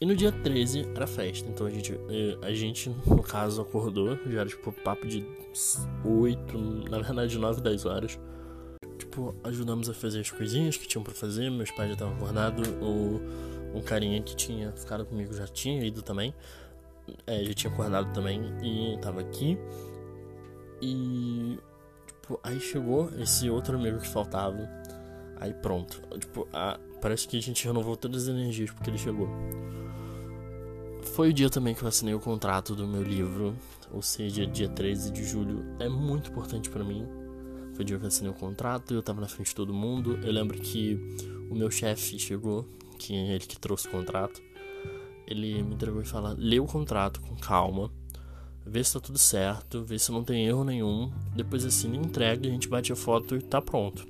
E 0.00 0.06
no 0.06 0.14
dia 0.14 0.32
13 0.32 0.92
era 0.94 1.06
festa, 1.06 1.48
então 1.48 1.66
a 1.66 1.70
gente, 1.70 1.92
eh, 2.08 2.38
a 2.42 2.52
gente 2.52 2.90
no 3.06 3.22
caso, 3.22 3.60
acordou, 3.62 4.18
já 4.26 4.40
era 4.40 4.48
tipo 4.48 4.72
papo 4.72 5.06
de 5.06 5.26
8, 6.04 6.58
na 6.90 6.98
verdade 7.00 7.38
9, 7.38 7.60
10 7.60 7.84
horas. 7.86 8.18
Tipo, 8.98 9.34
ajudamos 9.44 9.88
a 9.88 9.94
fazer 9.94 10.20
as 10.20 10.30
coisinhas 10.30 10.76
que 10.76 10.86
tinham 10.86 11.02
para 11.02 11.14
fazer, 11.14 11.50
meus 11.50 11.70
pais 11.70 11.88
já 11.88 11.94
estavam 11.94 12.14
acordados, 12.14 12.68
o, 12.80 13.20
o 13.76 13.82
carinha 13.82 14.22
que 14.22 14.36
tinha 14.36 14.72
ficado 14.72 15.04
comigo 15.04 15.34
já 15.34 15.46
tinha 15.46 15.84
ido 15.84 16.02
também, 16.02 16.34
é, 17.26 17.42
já 17.44 17.54
tinha 17.54 17.72
acordado 17.72 18.12
também 18.12 18.40
e 18.62 18.98
tava 19.00 19.20
aqui. 19.20 19.58
E, 20.80 21.58
tipo, 22.06 22.40
aí 22.42 22.60
chegou 22.60 23.10
esse 23.18 23.50
outro 23.50 23.76
amigo 23.76 23.98
que 23.98 24.08
faltava, 24.08 24.68
aí 25.36 25.52
pronto, 25.54 26.00
tipo, 26.18 26.46
a, 26.52 26.78
Parece 27.00 27.26
que 27.26 27.36
a 27.36 27.42
gente 27.42 27.64
renovou 27.64 27.96
todas 27.96 28.24
as 28.24 28.28
energias 28.28 28.70
porque 28.70 28.90
ele 28.90 28.98
chegou. 28.98 29.28
Foi 31.14 31.30
o 31.30 31.32
dia 31.32 31.48
também 31.48 31.74
que 31.74 31.82
eu 31.82 31.88
assinei 31.88 32.14
o 32.14 32.20
contrato 32.20 32.74
do 32.74 32.86
meu 32.86 33.02
livro, 33.02 33.56
ou 33.90 34.02
seja, 34.02 34.46
dia 34.46 34.68
13 34.68 35.10
de 35.10 35.24
julho. 35.24 35.64
É 35.78 35.88
muito 35.88 36.30
importante 36.30 36.68
para 36.68 36.84
mim. 36.84 37.06
Foi 37.74 37.82
o 37.82 37.84
dia 37.84 37.98
que 37.98 38.04
eu 38.04 38.08
assinei 38.08 38.30
o 38.30 38.34
contrato, 38.34 38.92
eu 38.92 39.02
tava 39.02 39.20
na 39.20 39.28
frente 39.28 39.48
de 39.48 39.54
todo 39.54 39.72
mundo. 39.72 40.18
Eu 40.22 40.32
lembro 40.32 40.58
que 40.58 40.98
o 41.50 41.54
meu 41.54 41.70
chefe 41.70 42.18
chegou, 42.18 42.68
que 42.98 43.14
é 43.14 43.34
ele 43.34 43.46
que 43.46 43.58
trouxe 43.58 43.88
o 43.88 43.90
contrato. 43.90 44.42
Ele 45.26 45.62
me 45.62 45.74
entregou 45.74 46.02
e 46.02 46.04
falou: 46.04 46.34
lê 46.36 46.60
o 46.60 46.66
contrato 46.66 47.20
com 47.20 47.34
calma, 47.36 47.90
vê 48.64 48.84
se 48.84 48.92
tá 48.92 49.00
tudo 49.00 49.18
certo, 49.18 49.82
vê 49.82 49.98
se 49.98 50.12
não 50.12 50.22
tem 50.22 50.46
erro 50.46 50.64
nenhum. 50.64 51.10
Depois 51.34 51.64
assina 51.64 51.96
e 51.96 51.98
entrega, 51.98 52.46
a 52.46 52.50
gente 52.50 52.68
bate 52.68 52.92
a 52.92 52.96
foto 52.96 53.36
e 53.36 53.42
tá 53.42 53.62
pronto. 53.62 54.06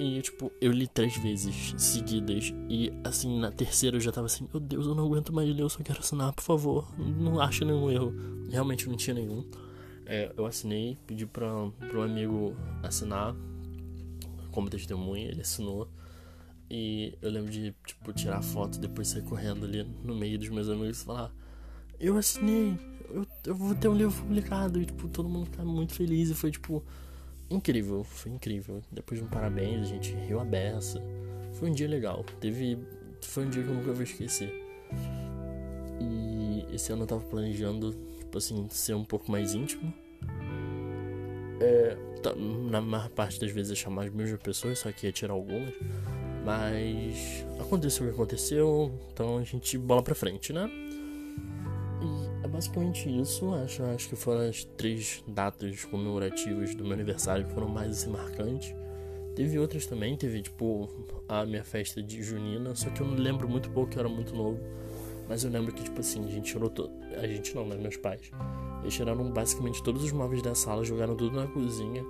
E, 0.00 0.22
tipo, 0.22 0.50
eu 0.62 0.72
li 0.72 0.88
três 0.88 1.14
vezes 1.18 1.74
seguidas. 1.76 2.54
E, 2.70 2.90
assim, 3.04 3.38
na 3.38 3.52
terceira 3.52 3.98
eu 3.98 4.00
já 4.00 4.10
tava 4.10 4.28
assim: 4.28 4.48
Meu 4.50 4.58
Deus, 4.58 4.86
eu 4.86 4.94
não 4.94 5.04
aguento 5.04 5.30
mais 5.30 5.46
ler, 5.54 5.60
eu 5.60 5.68
só 5.68 5.82
quero 5.82 6.00
assinar, 6.00 6.32
por 6.32 6.40
favor. 6.42 6.88
Não 6.98 7.38
acho 7.38 7.66
nenhum 7.66 7.90
erro. 7.90 8.14
Realmente 8.50 8.88
não 8.88 8.96
tinha 8.96 9.12
nenhum. 9.12 9.44
É, 10.06 10.32
eu 10.38 10.46
assinei, 10.46 10.96
pedi 11.06 11.26
pra, 11.26 11.54
um 11.54 12.02
amigo 12.02 12.56
assinar 12.82 13.36
como 14.50 14.70
testemunha, 14.70 15.28
ele 15.28 15.42
assinou. 15.42 15.86
E 16.70 17.18
eu 17.20 17.30
lembro 17.30 17.50
de, 17.50 17.74
tipo, 17.84 18.10
tirar 18.14 18.40
foto, 18.40 18.78
depois 18.78 19.06
sair 19.06 19.22
correndo 19.24 19.66
ali 19.66 19.84
no 20.02 20.14
meio 20.14 20.38
dos 20.38 20.48
meus 20.48 20.70
amigos 20.70 21.02
e 21.02 21.04
falar: 21.04 21.30
Eu 22.00 22.16
assinei, 22.16 22.74
eu, 23.10 23.26
eu 23.44 23.54
vou 23.54 23.74
ter 23.74 23.88
um 23.88 23.94
livro 23.94 24.18
publicado. 24.22 24.80
E, 24.80 24.86
tipo, 24.86 25.08
todo 25.08 25.28
mundo 25.28 25.50
tá 25.50 25.62
muito 25.62 25.92
feliz. 25.92 26.30
E 26.30 26.34
foi, 26.34 26.50
tipo 26.50 26.82
incrível, 27.50 28.04
foi 28.04 28.32
incrível. 28.32 28.80
Depois 28.90 29.20
de 29.20 29.26
um 29.26 29.28
parabéns, 29.28 29.86
a 29.86 29.90
gente 29.90 30.14
riu 30.14 30.40
a 30.40 30.44
beça. 30.44 31.02
Foi 31.54 31.68
um 31.70 31.72
dia 31.72 31.88
legal. 31.88 32.24
Teve. 32.40 32.78
Foi 33.22 33.44
um 33.44 33.50
dia 33.50 33.62
que 33.62 33.68
eu 33.68 33.74
nunca 33.74 33.92
vou 33.92 34.02
esquecer. 34.02 34.52
E 36.00 36.64
esse 36.74 36.92
ano 36.92 37.02
eu 37.02 37.06
tava 37.06 37.22
planejando, 37.22 37.92
tipo 38.18 38.38
assim, 38.38 38.66
ser 38.70 38.94
um 38.94 39.04
pouco 39.04 39.30
mais 39.30 39.54
íntimo. 39.54 39.92
É, 41.60 41.96
tá, 42.22 42.34
na 42.34 42.80
maior 42.80 43.10
parte 43.10 43.38
das 43.38 43.50
vezes 43.50 43.76
chamar 43.76 44.04
as 44.04 44.12
mesmas 44.12 44.40
pessoas, 44.40 44.78
só 44.78 44.90
que 44.90 45.06
ia 45.06 45.12
tirar 45.12 45.34
algumas. 45.34 45.74
Mas 46.44 47.44
aconteceu 47.60 48.06
o 48.06 48.08
que 48.08 48.14
aconteceu, 48.14 48.98
então 49.12 49.36
a 49.36 49.44
gente 49.44 49.76
bola 49.76 50.02
pra 50.02 50.14
frente, 50.14 50.52
né? 50.52 50.70
Basicamente 52.60 53.08
isso. 53.08 53.54
Acho, 53.54 53.82
acho 53.84 54.08
que 54.10 54.16
foram 54.16 54.42
as 54.42 54.64
três 54.76 55.24
datas 55.26 55.82
comemorativas 55.86 56.74
do 56.74 56.84
meu 56.84 56.92
aniversário 56.92 57.46
que 57.46 57.54
foram 57.54 57.68
mais 57.68 57.90
assim, 57.90 58.10
marcantes. 58.10 58.74
Teve 59.34 59.58
outras 59.58 59.86
também, 59.86 60.14
teve 60.16 60.42
tipo 60.42 60.90
a 61.26 61.46
minha 61.46 61.64
festa 61.64 62.02
de 62.02 62.22
junina, 62.22 62.74
só 62.74 62.90
que 62.90 63.00
eu 63.00 63.06
não 63.06 63.14
lembro 63.14 63.48
muito 63.48 63.70
pouco, 63.70 63.94
eu 63.94 64.00
era 64.00 64.08
muito 64.08 64.34
novo. 64.34 64.60
Mas 65.26 65.44
eu 65.44 65.50
lembro 65.50 65.72
que, 65.72 65.84
tipo 65.84 66.00
assim, 66.00 66.24
a 66.24 66.28
gente 66.28 66.52
tirou 66.52 66.68
todo. 66.68 66.92
A 67.16 67.26
gente 67.26 67.54
não, 67.54 67.64
mas 67.64 67.78
meus 67.78 67.96
pais. 67.96 68.30
Eles 68.82 68.94
tiraram 68.94 69.30
basicamente 69.30 69.82
todos 69.82 70.02
os 70.02 70.12
móveis 70.12 70.42
da 70.42 70.54
sala, 70.54 70.84
jogaram 70.84 71.16
tudo 71.16 71.36
na 71.36 71.46
cozinha. 71.46 72.04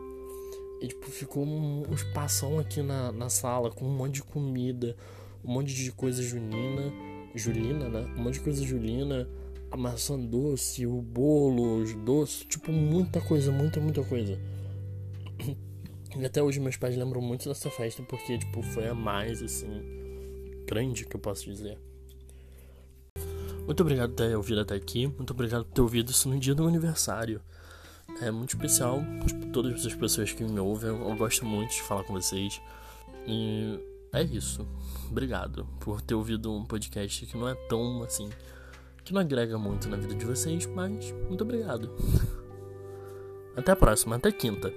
E, 0.80 0.88
tipo, 0.88 1.06
ficou 1.10 1.44
um, 1.44 1.82
um 1.88 1.94
espação 1.94 2.58
aqui 2.58 2.82
na, 2.82 3.12
na 3.12 3.28
sala 3.28 3.70
com 3.70 3.84
um 3.84 3.94
monte 3.94 4.14
de 4.14 4.22
comida, 4.22 4.96
um 5.44 5.52
monte 5.52 5.74
de 5.74 5.92
coisa 5.92 6.22
junina. 6.22 6.90
Julina, 7.34 7.90
né? 7.90 8.12
Um 8.16 8.22
monte 8.22 8.34
de 8.34 8.40
coisa 8.40 8.64
julina 8.64 9.28
a 9.70 9.76
maçã 9.76 10.18
doce, 10.18 10.86
o 10.86 11.00
bolo, 11.00 11.82
os 11.82 11.94
doces, 11.94 12.44
tipo, 12.44 12.72
muita 12.72 13.20
coisa, 13.20 13.52
muita, 13.52 13.80
muita 13.80 14.02
coisa. 14.04 14.38
E 16.16 16.24
até 16.24 16.42
hoje 16.42 16.58
meus 16.58 16.76
pais 16.76 16.96
lembram 16.96 17.20
muito 17.20 17.48
dessa 17.48 17.70
festa 17.70 18.02
porque, 18.02 18.36
tipo, 18.36 18.62
foi 18.62 18.88
a 18.88 18.94
mais, 18.94 19.40
assim, 19.42 19.80
grande 20.66 21.06
que 21.06 21.14
eu 21.14 21.20
posso 21.20 21.44
dizer. 21.44 21.78
Muito 23.64 23.80
obrigado 23.82 24.10
por 24.10 24.16
ter 24.16 24.36
ouvido 24.36 24.60
até 24.60 24.74
aqui. 24.74 25.06
Muito 25.06 25.32
obrigado 25.32 25.64
por 25.64 25.72
ter 25.72 25.80
ouvido 25.80 26.10
isso 26.10 26.28
no 26.28 26.38
dia 26.38 26.54
do 26.54 26.62
meu 26.62 26.68
aniversário. 26.68 27.40
É 28.20 28.30
muito 28.30 28.56
especial. 28.56 29.00
Tipo, 29.24 29.46
todas 29.52 29.86
as 29.86 29.94
pessoas 29.94 30.32
que 30.32 30.42
me 30.42 30.58
ouvem, 30.58 30.90
eu 30.90 31.16
gosto 31.16 31.44
muito 31.44 31.70
de 31.70 31.82
falar 31.82 32.02
com 32.02 32.12
vocês. 32.12 32.60
E 33.26 33.78
é 34.12 34.24
isso. 34.24 34.66
Obrigado 35.08 35.64
por 35.78 36.02
ter 36.02 36.14
ouvido 36.14 36.52
um 36.52 36.64
podcast 36.64 37.24
que 37.24 37.36
não 37.36 37.48
é 37.48 37.54
tão 37.68 38.02
assim. 38.02 38.28
Que 39.10 39.14
não 39.14 39.20
agrega 39.20 39.58
muito 39.58 39.88
na 39.88 39.96
vida 39.96 40.14
de 40.14 40.24
vocês, 40.24 40.66
mas 40.66 41.12
muito 41.28 41.42
obrigado. 41.42 41.90
Até 43.56 43.72
a 43.72 43.76
próxima, 43.76 44.14
até 44.14 44.30
quinta. 44.30 44.72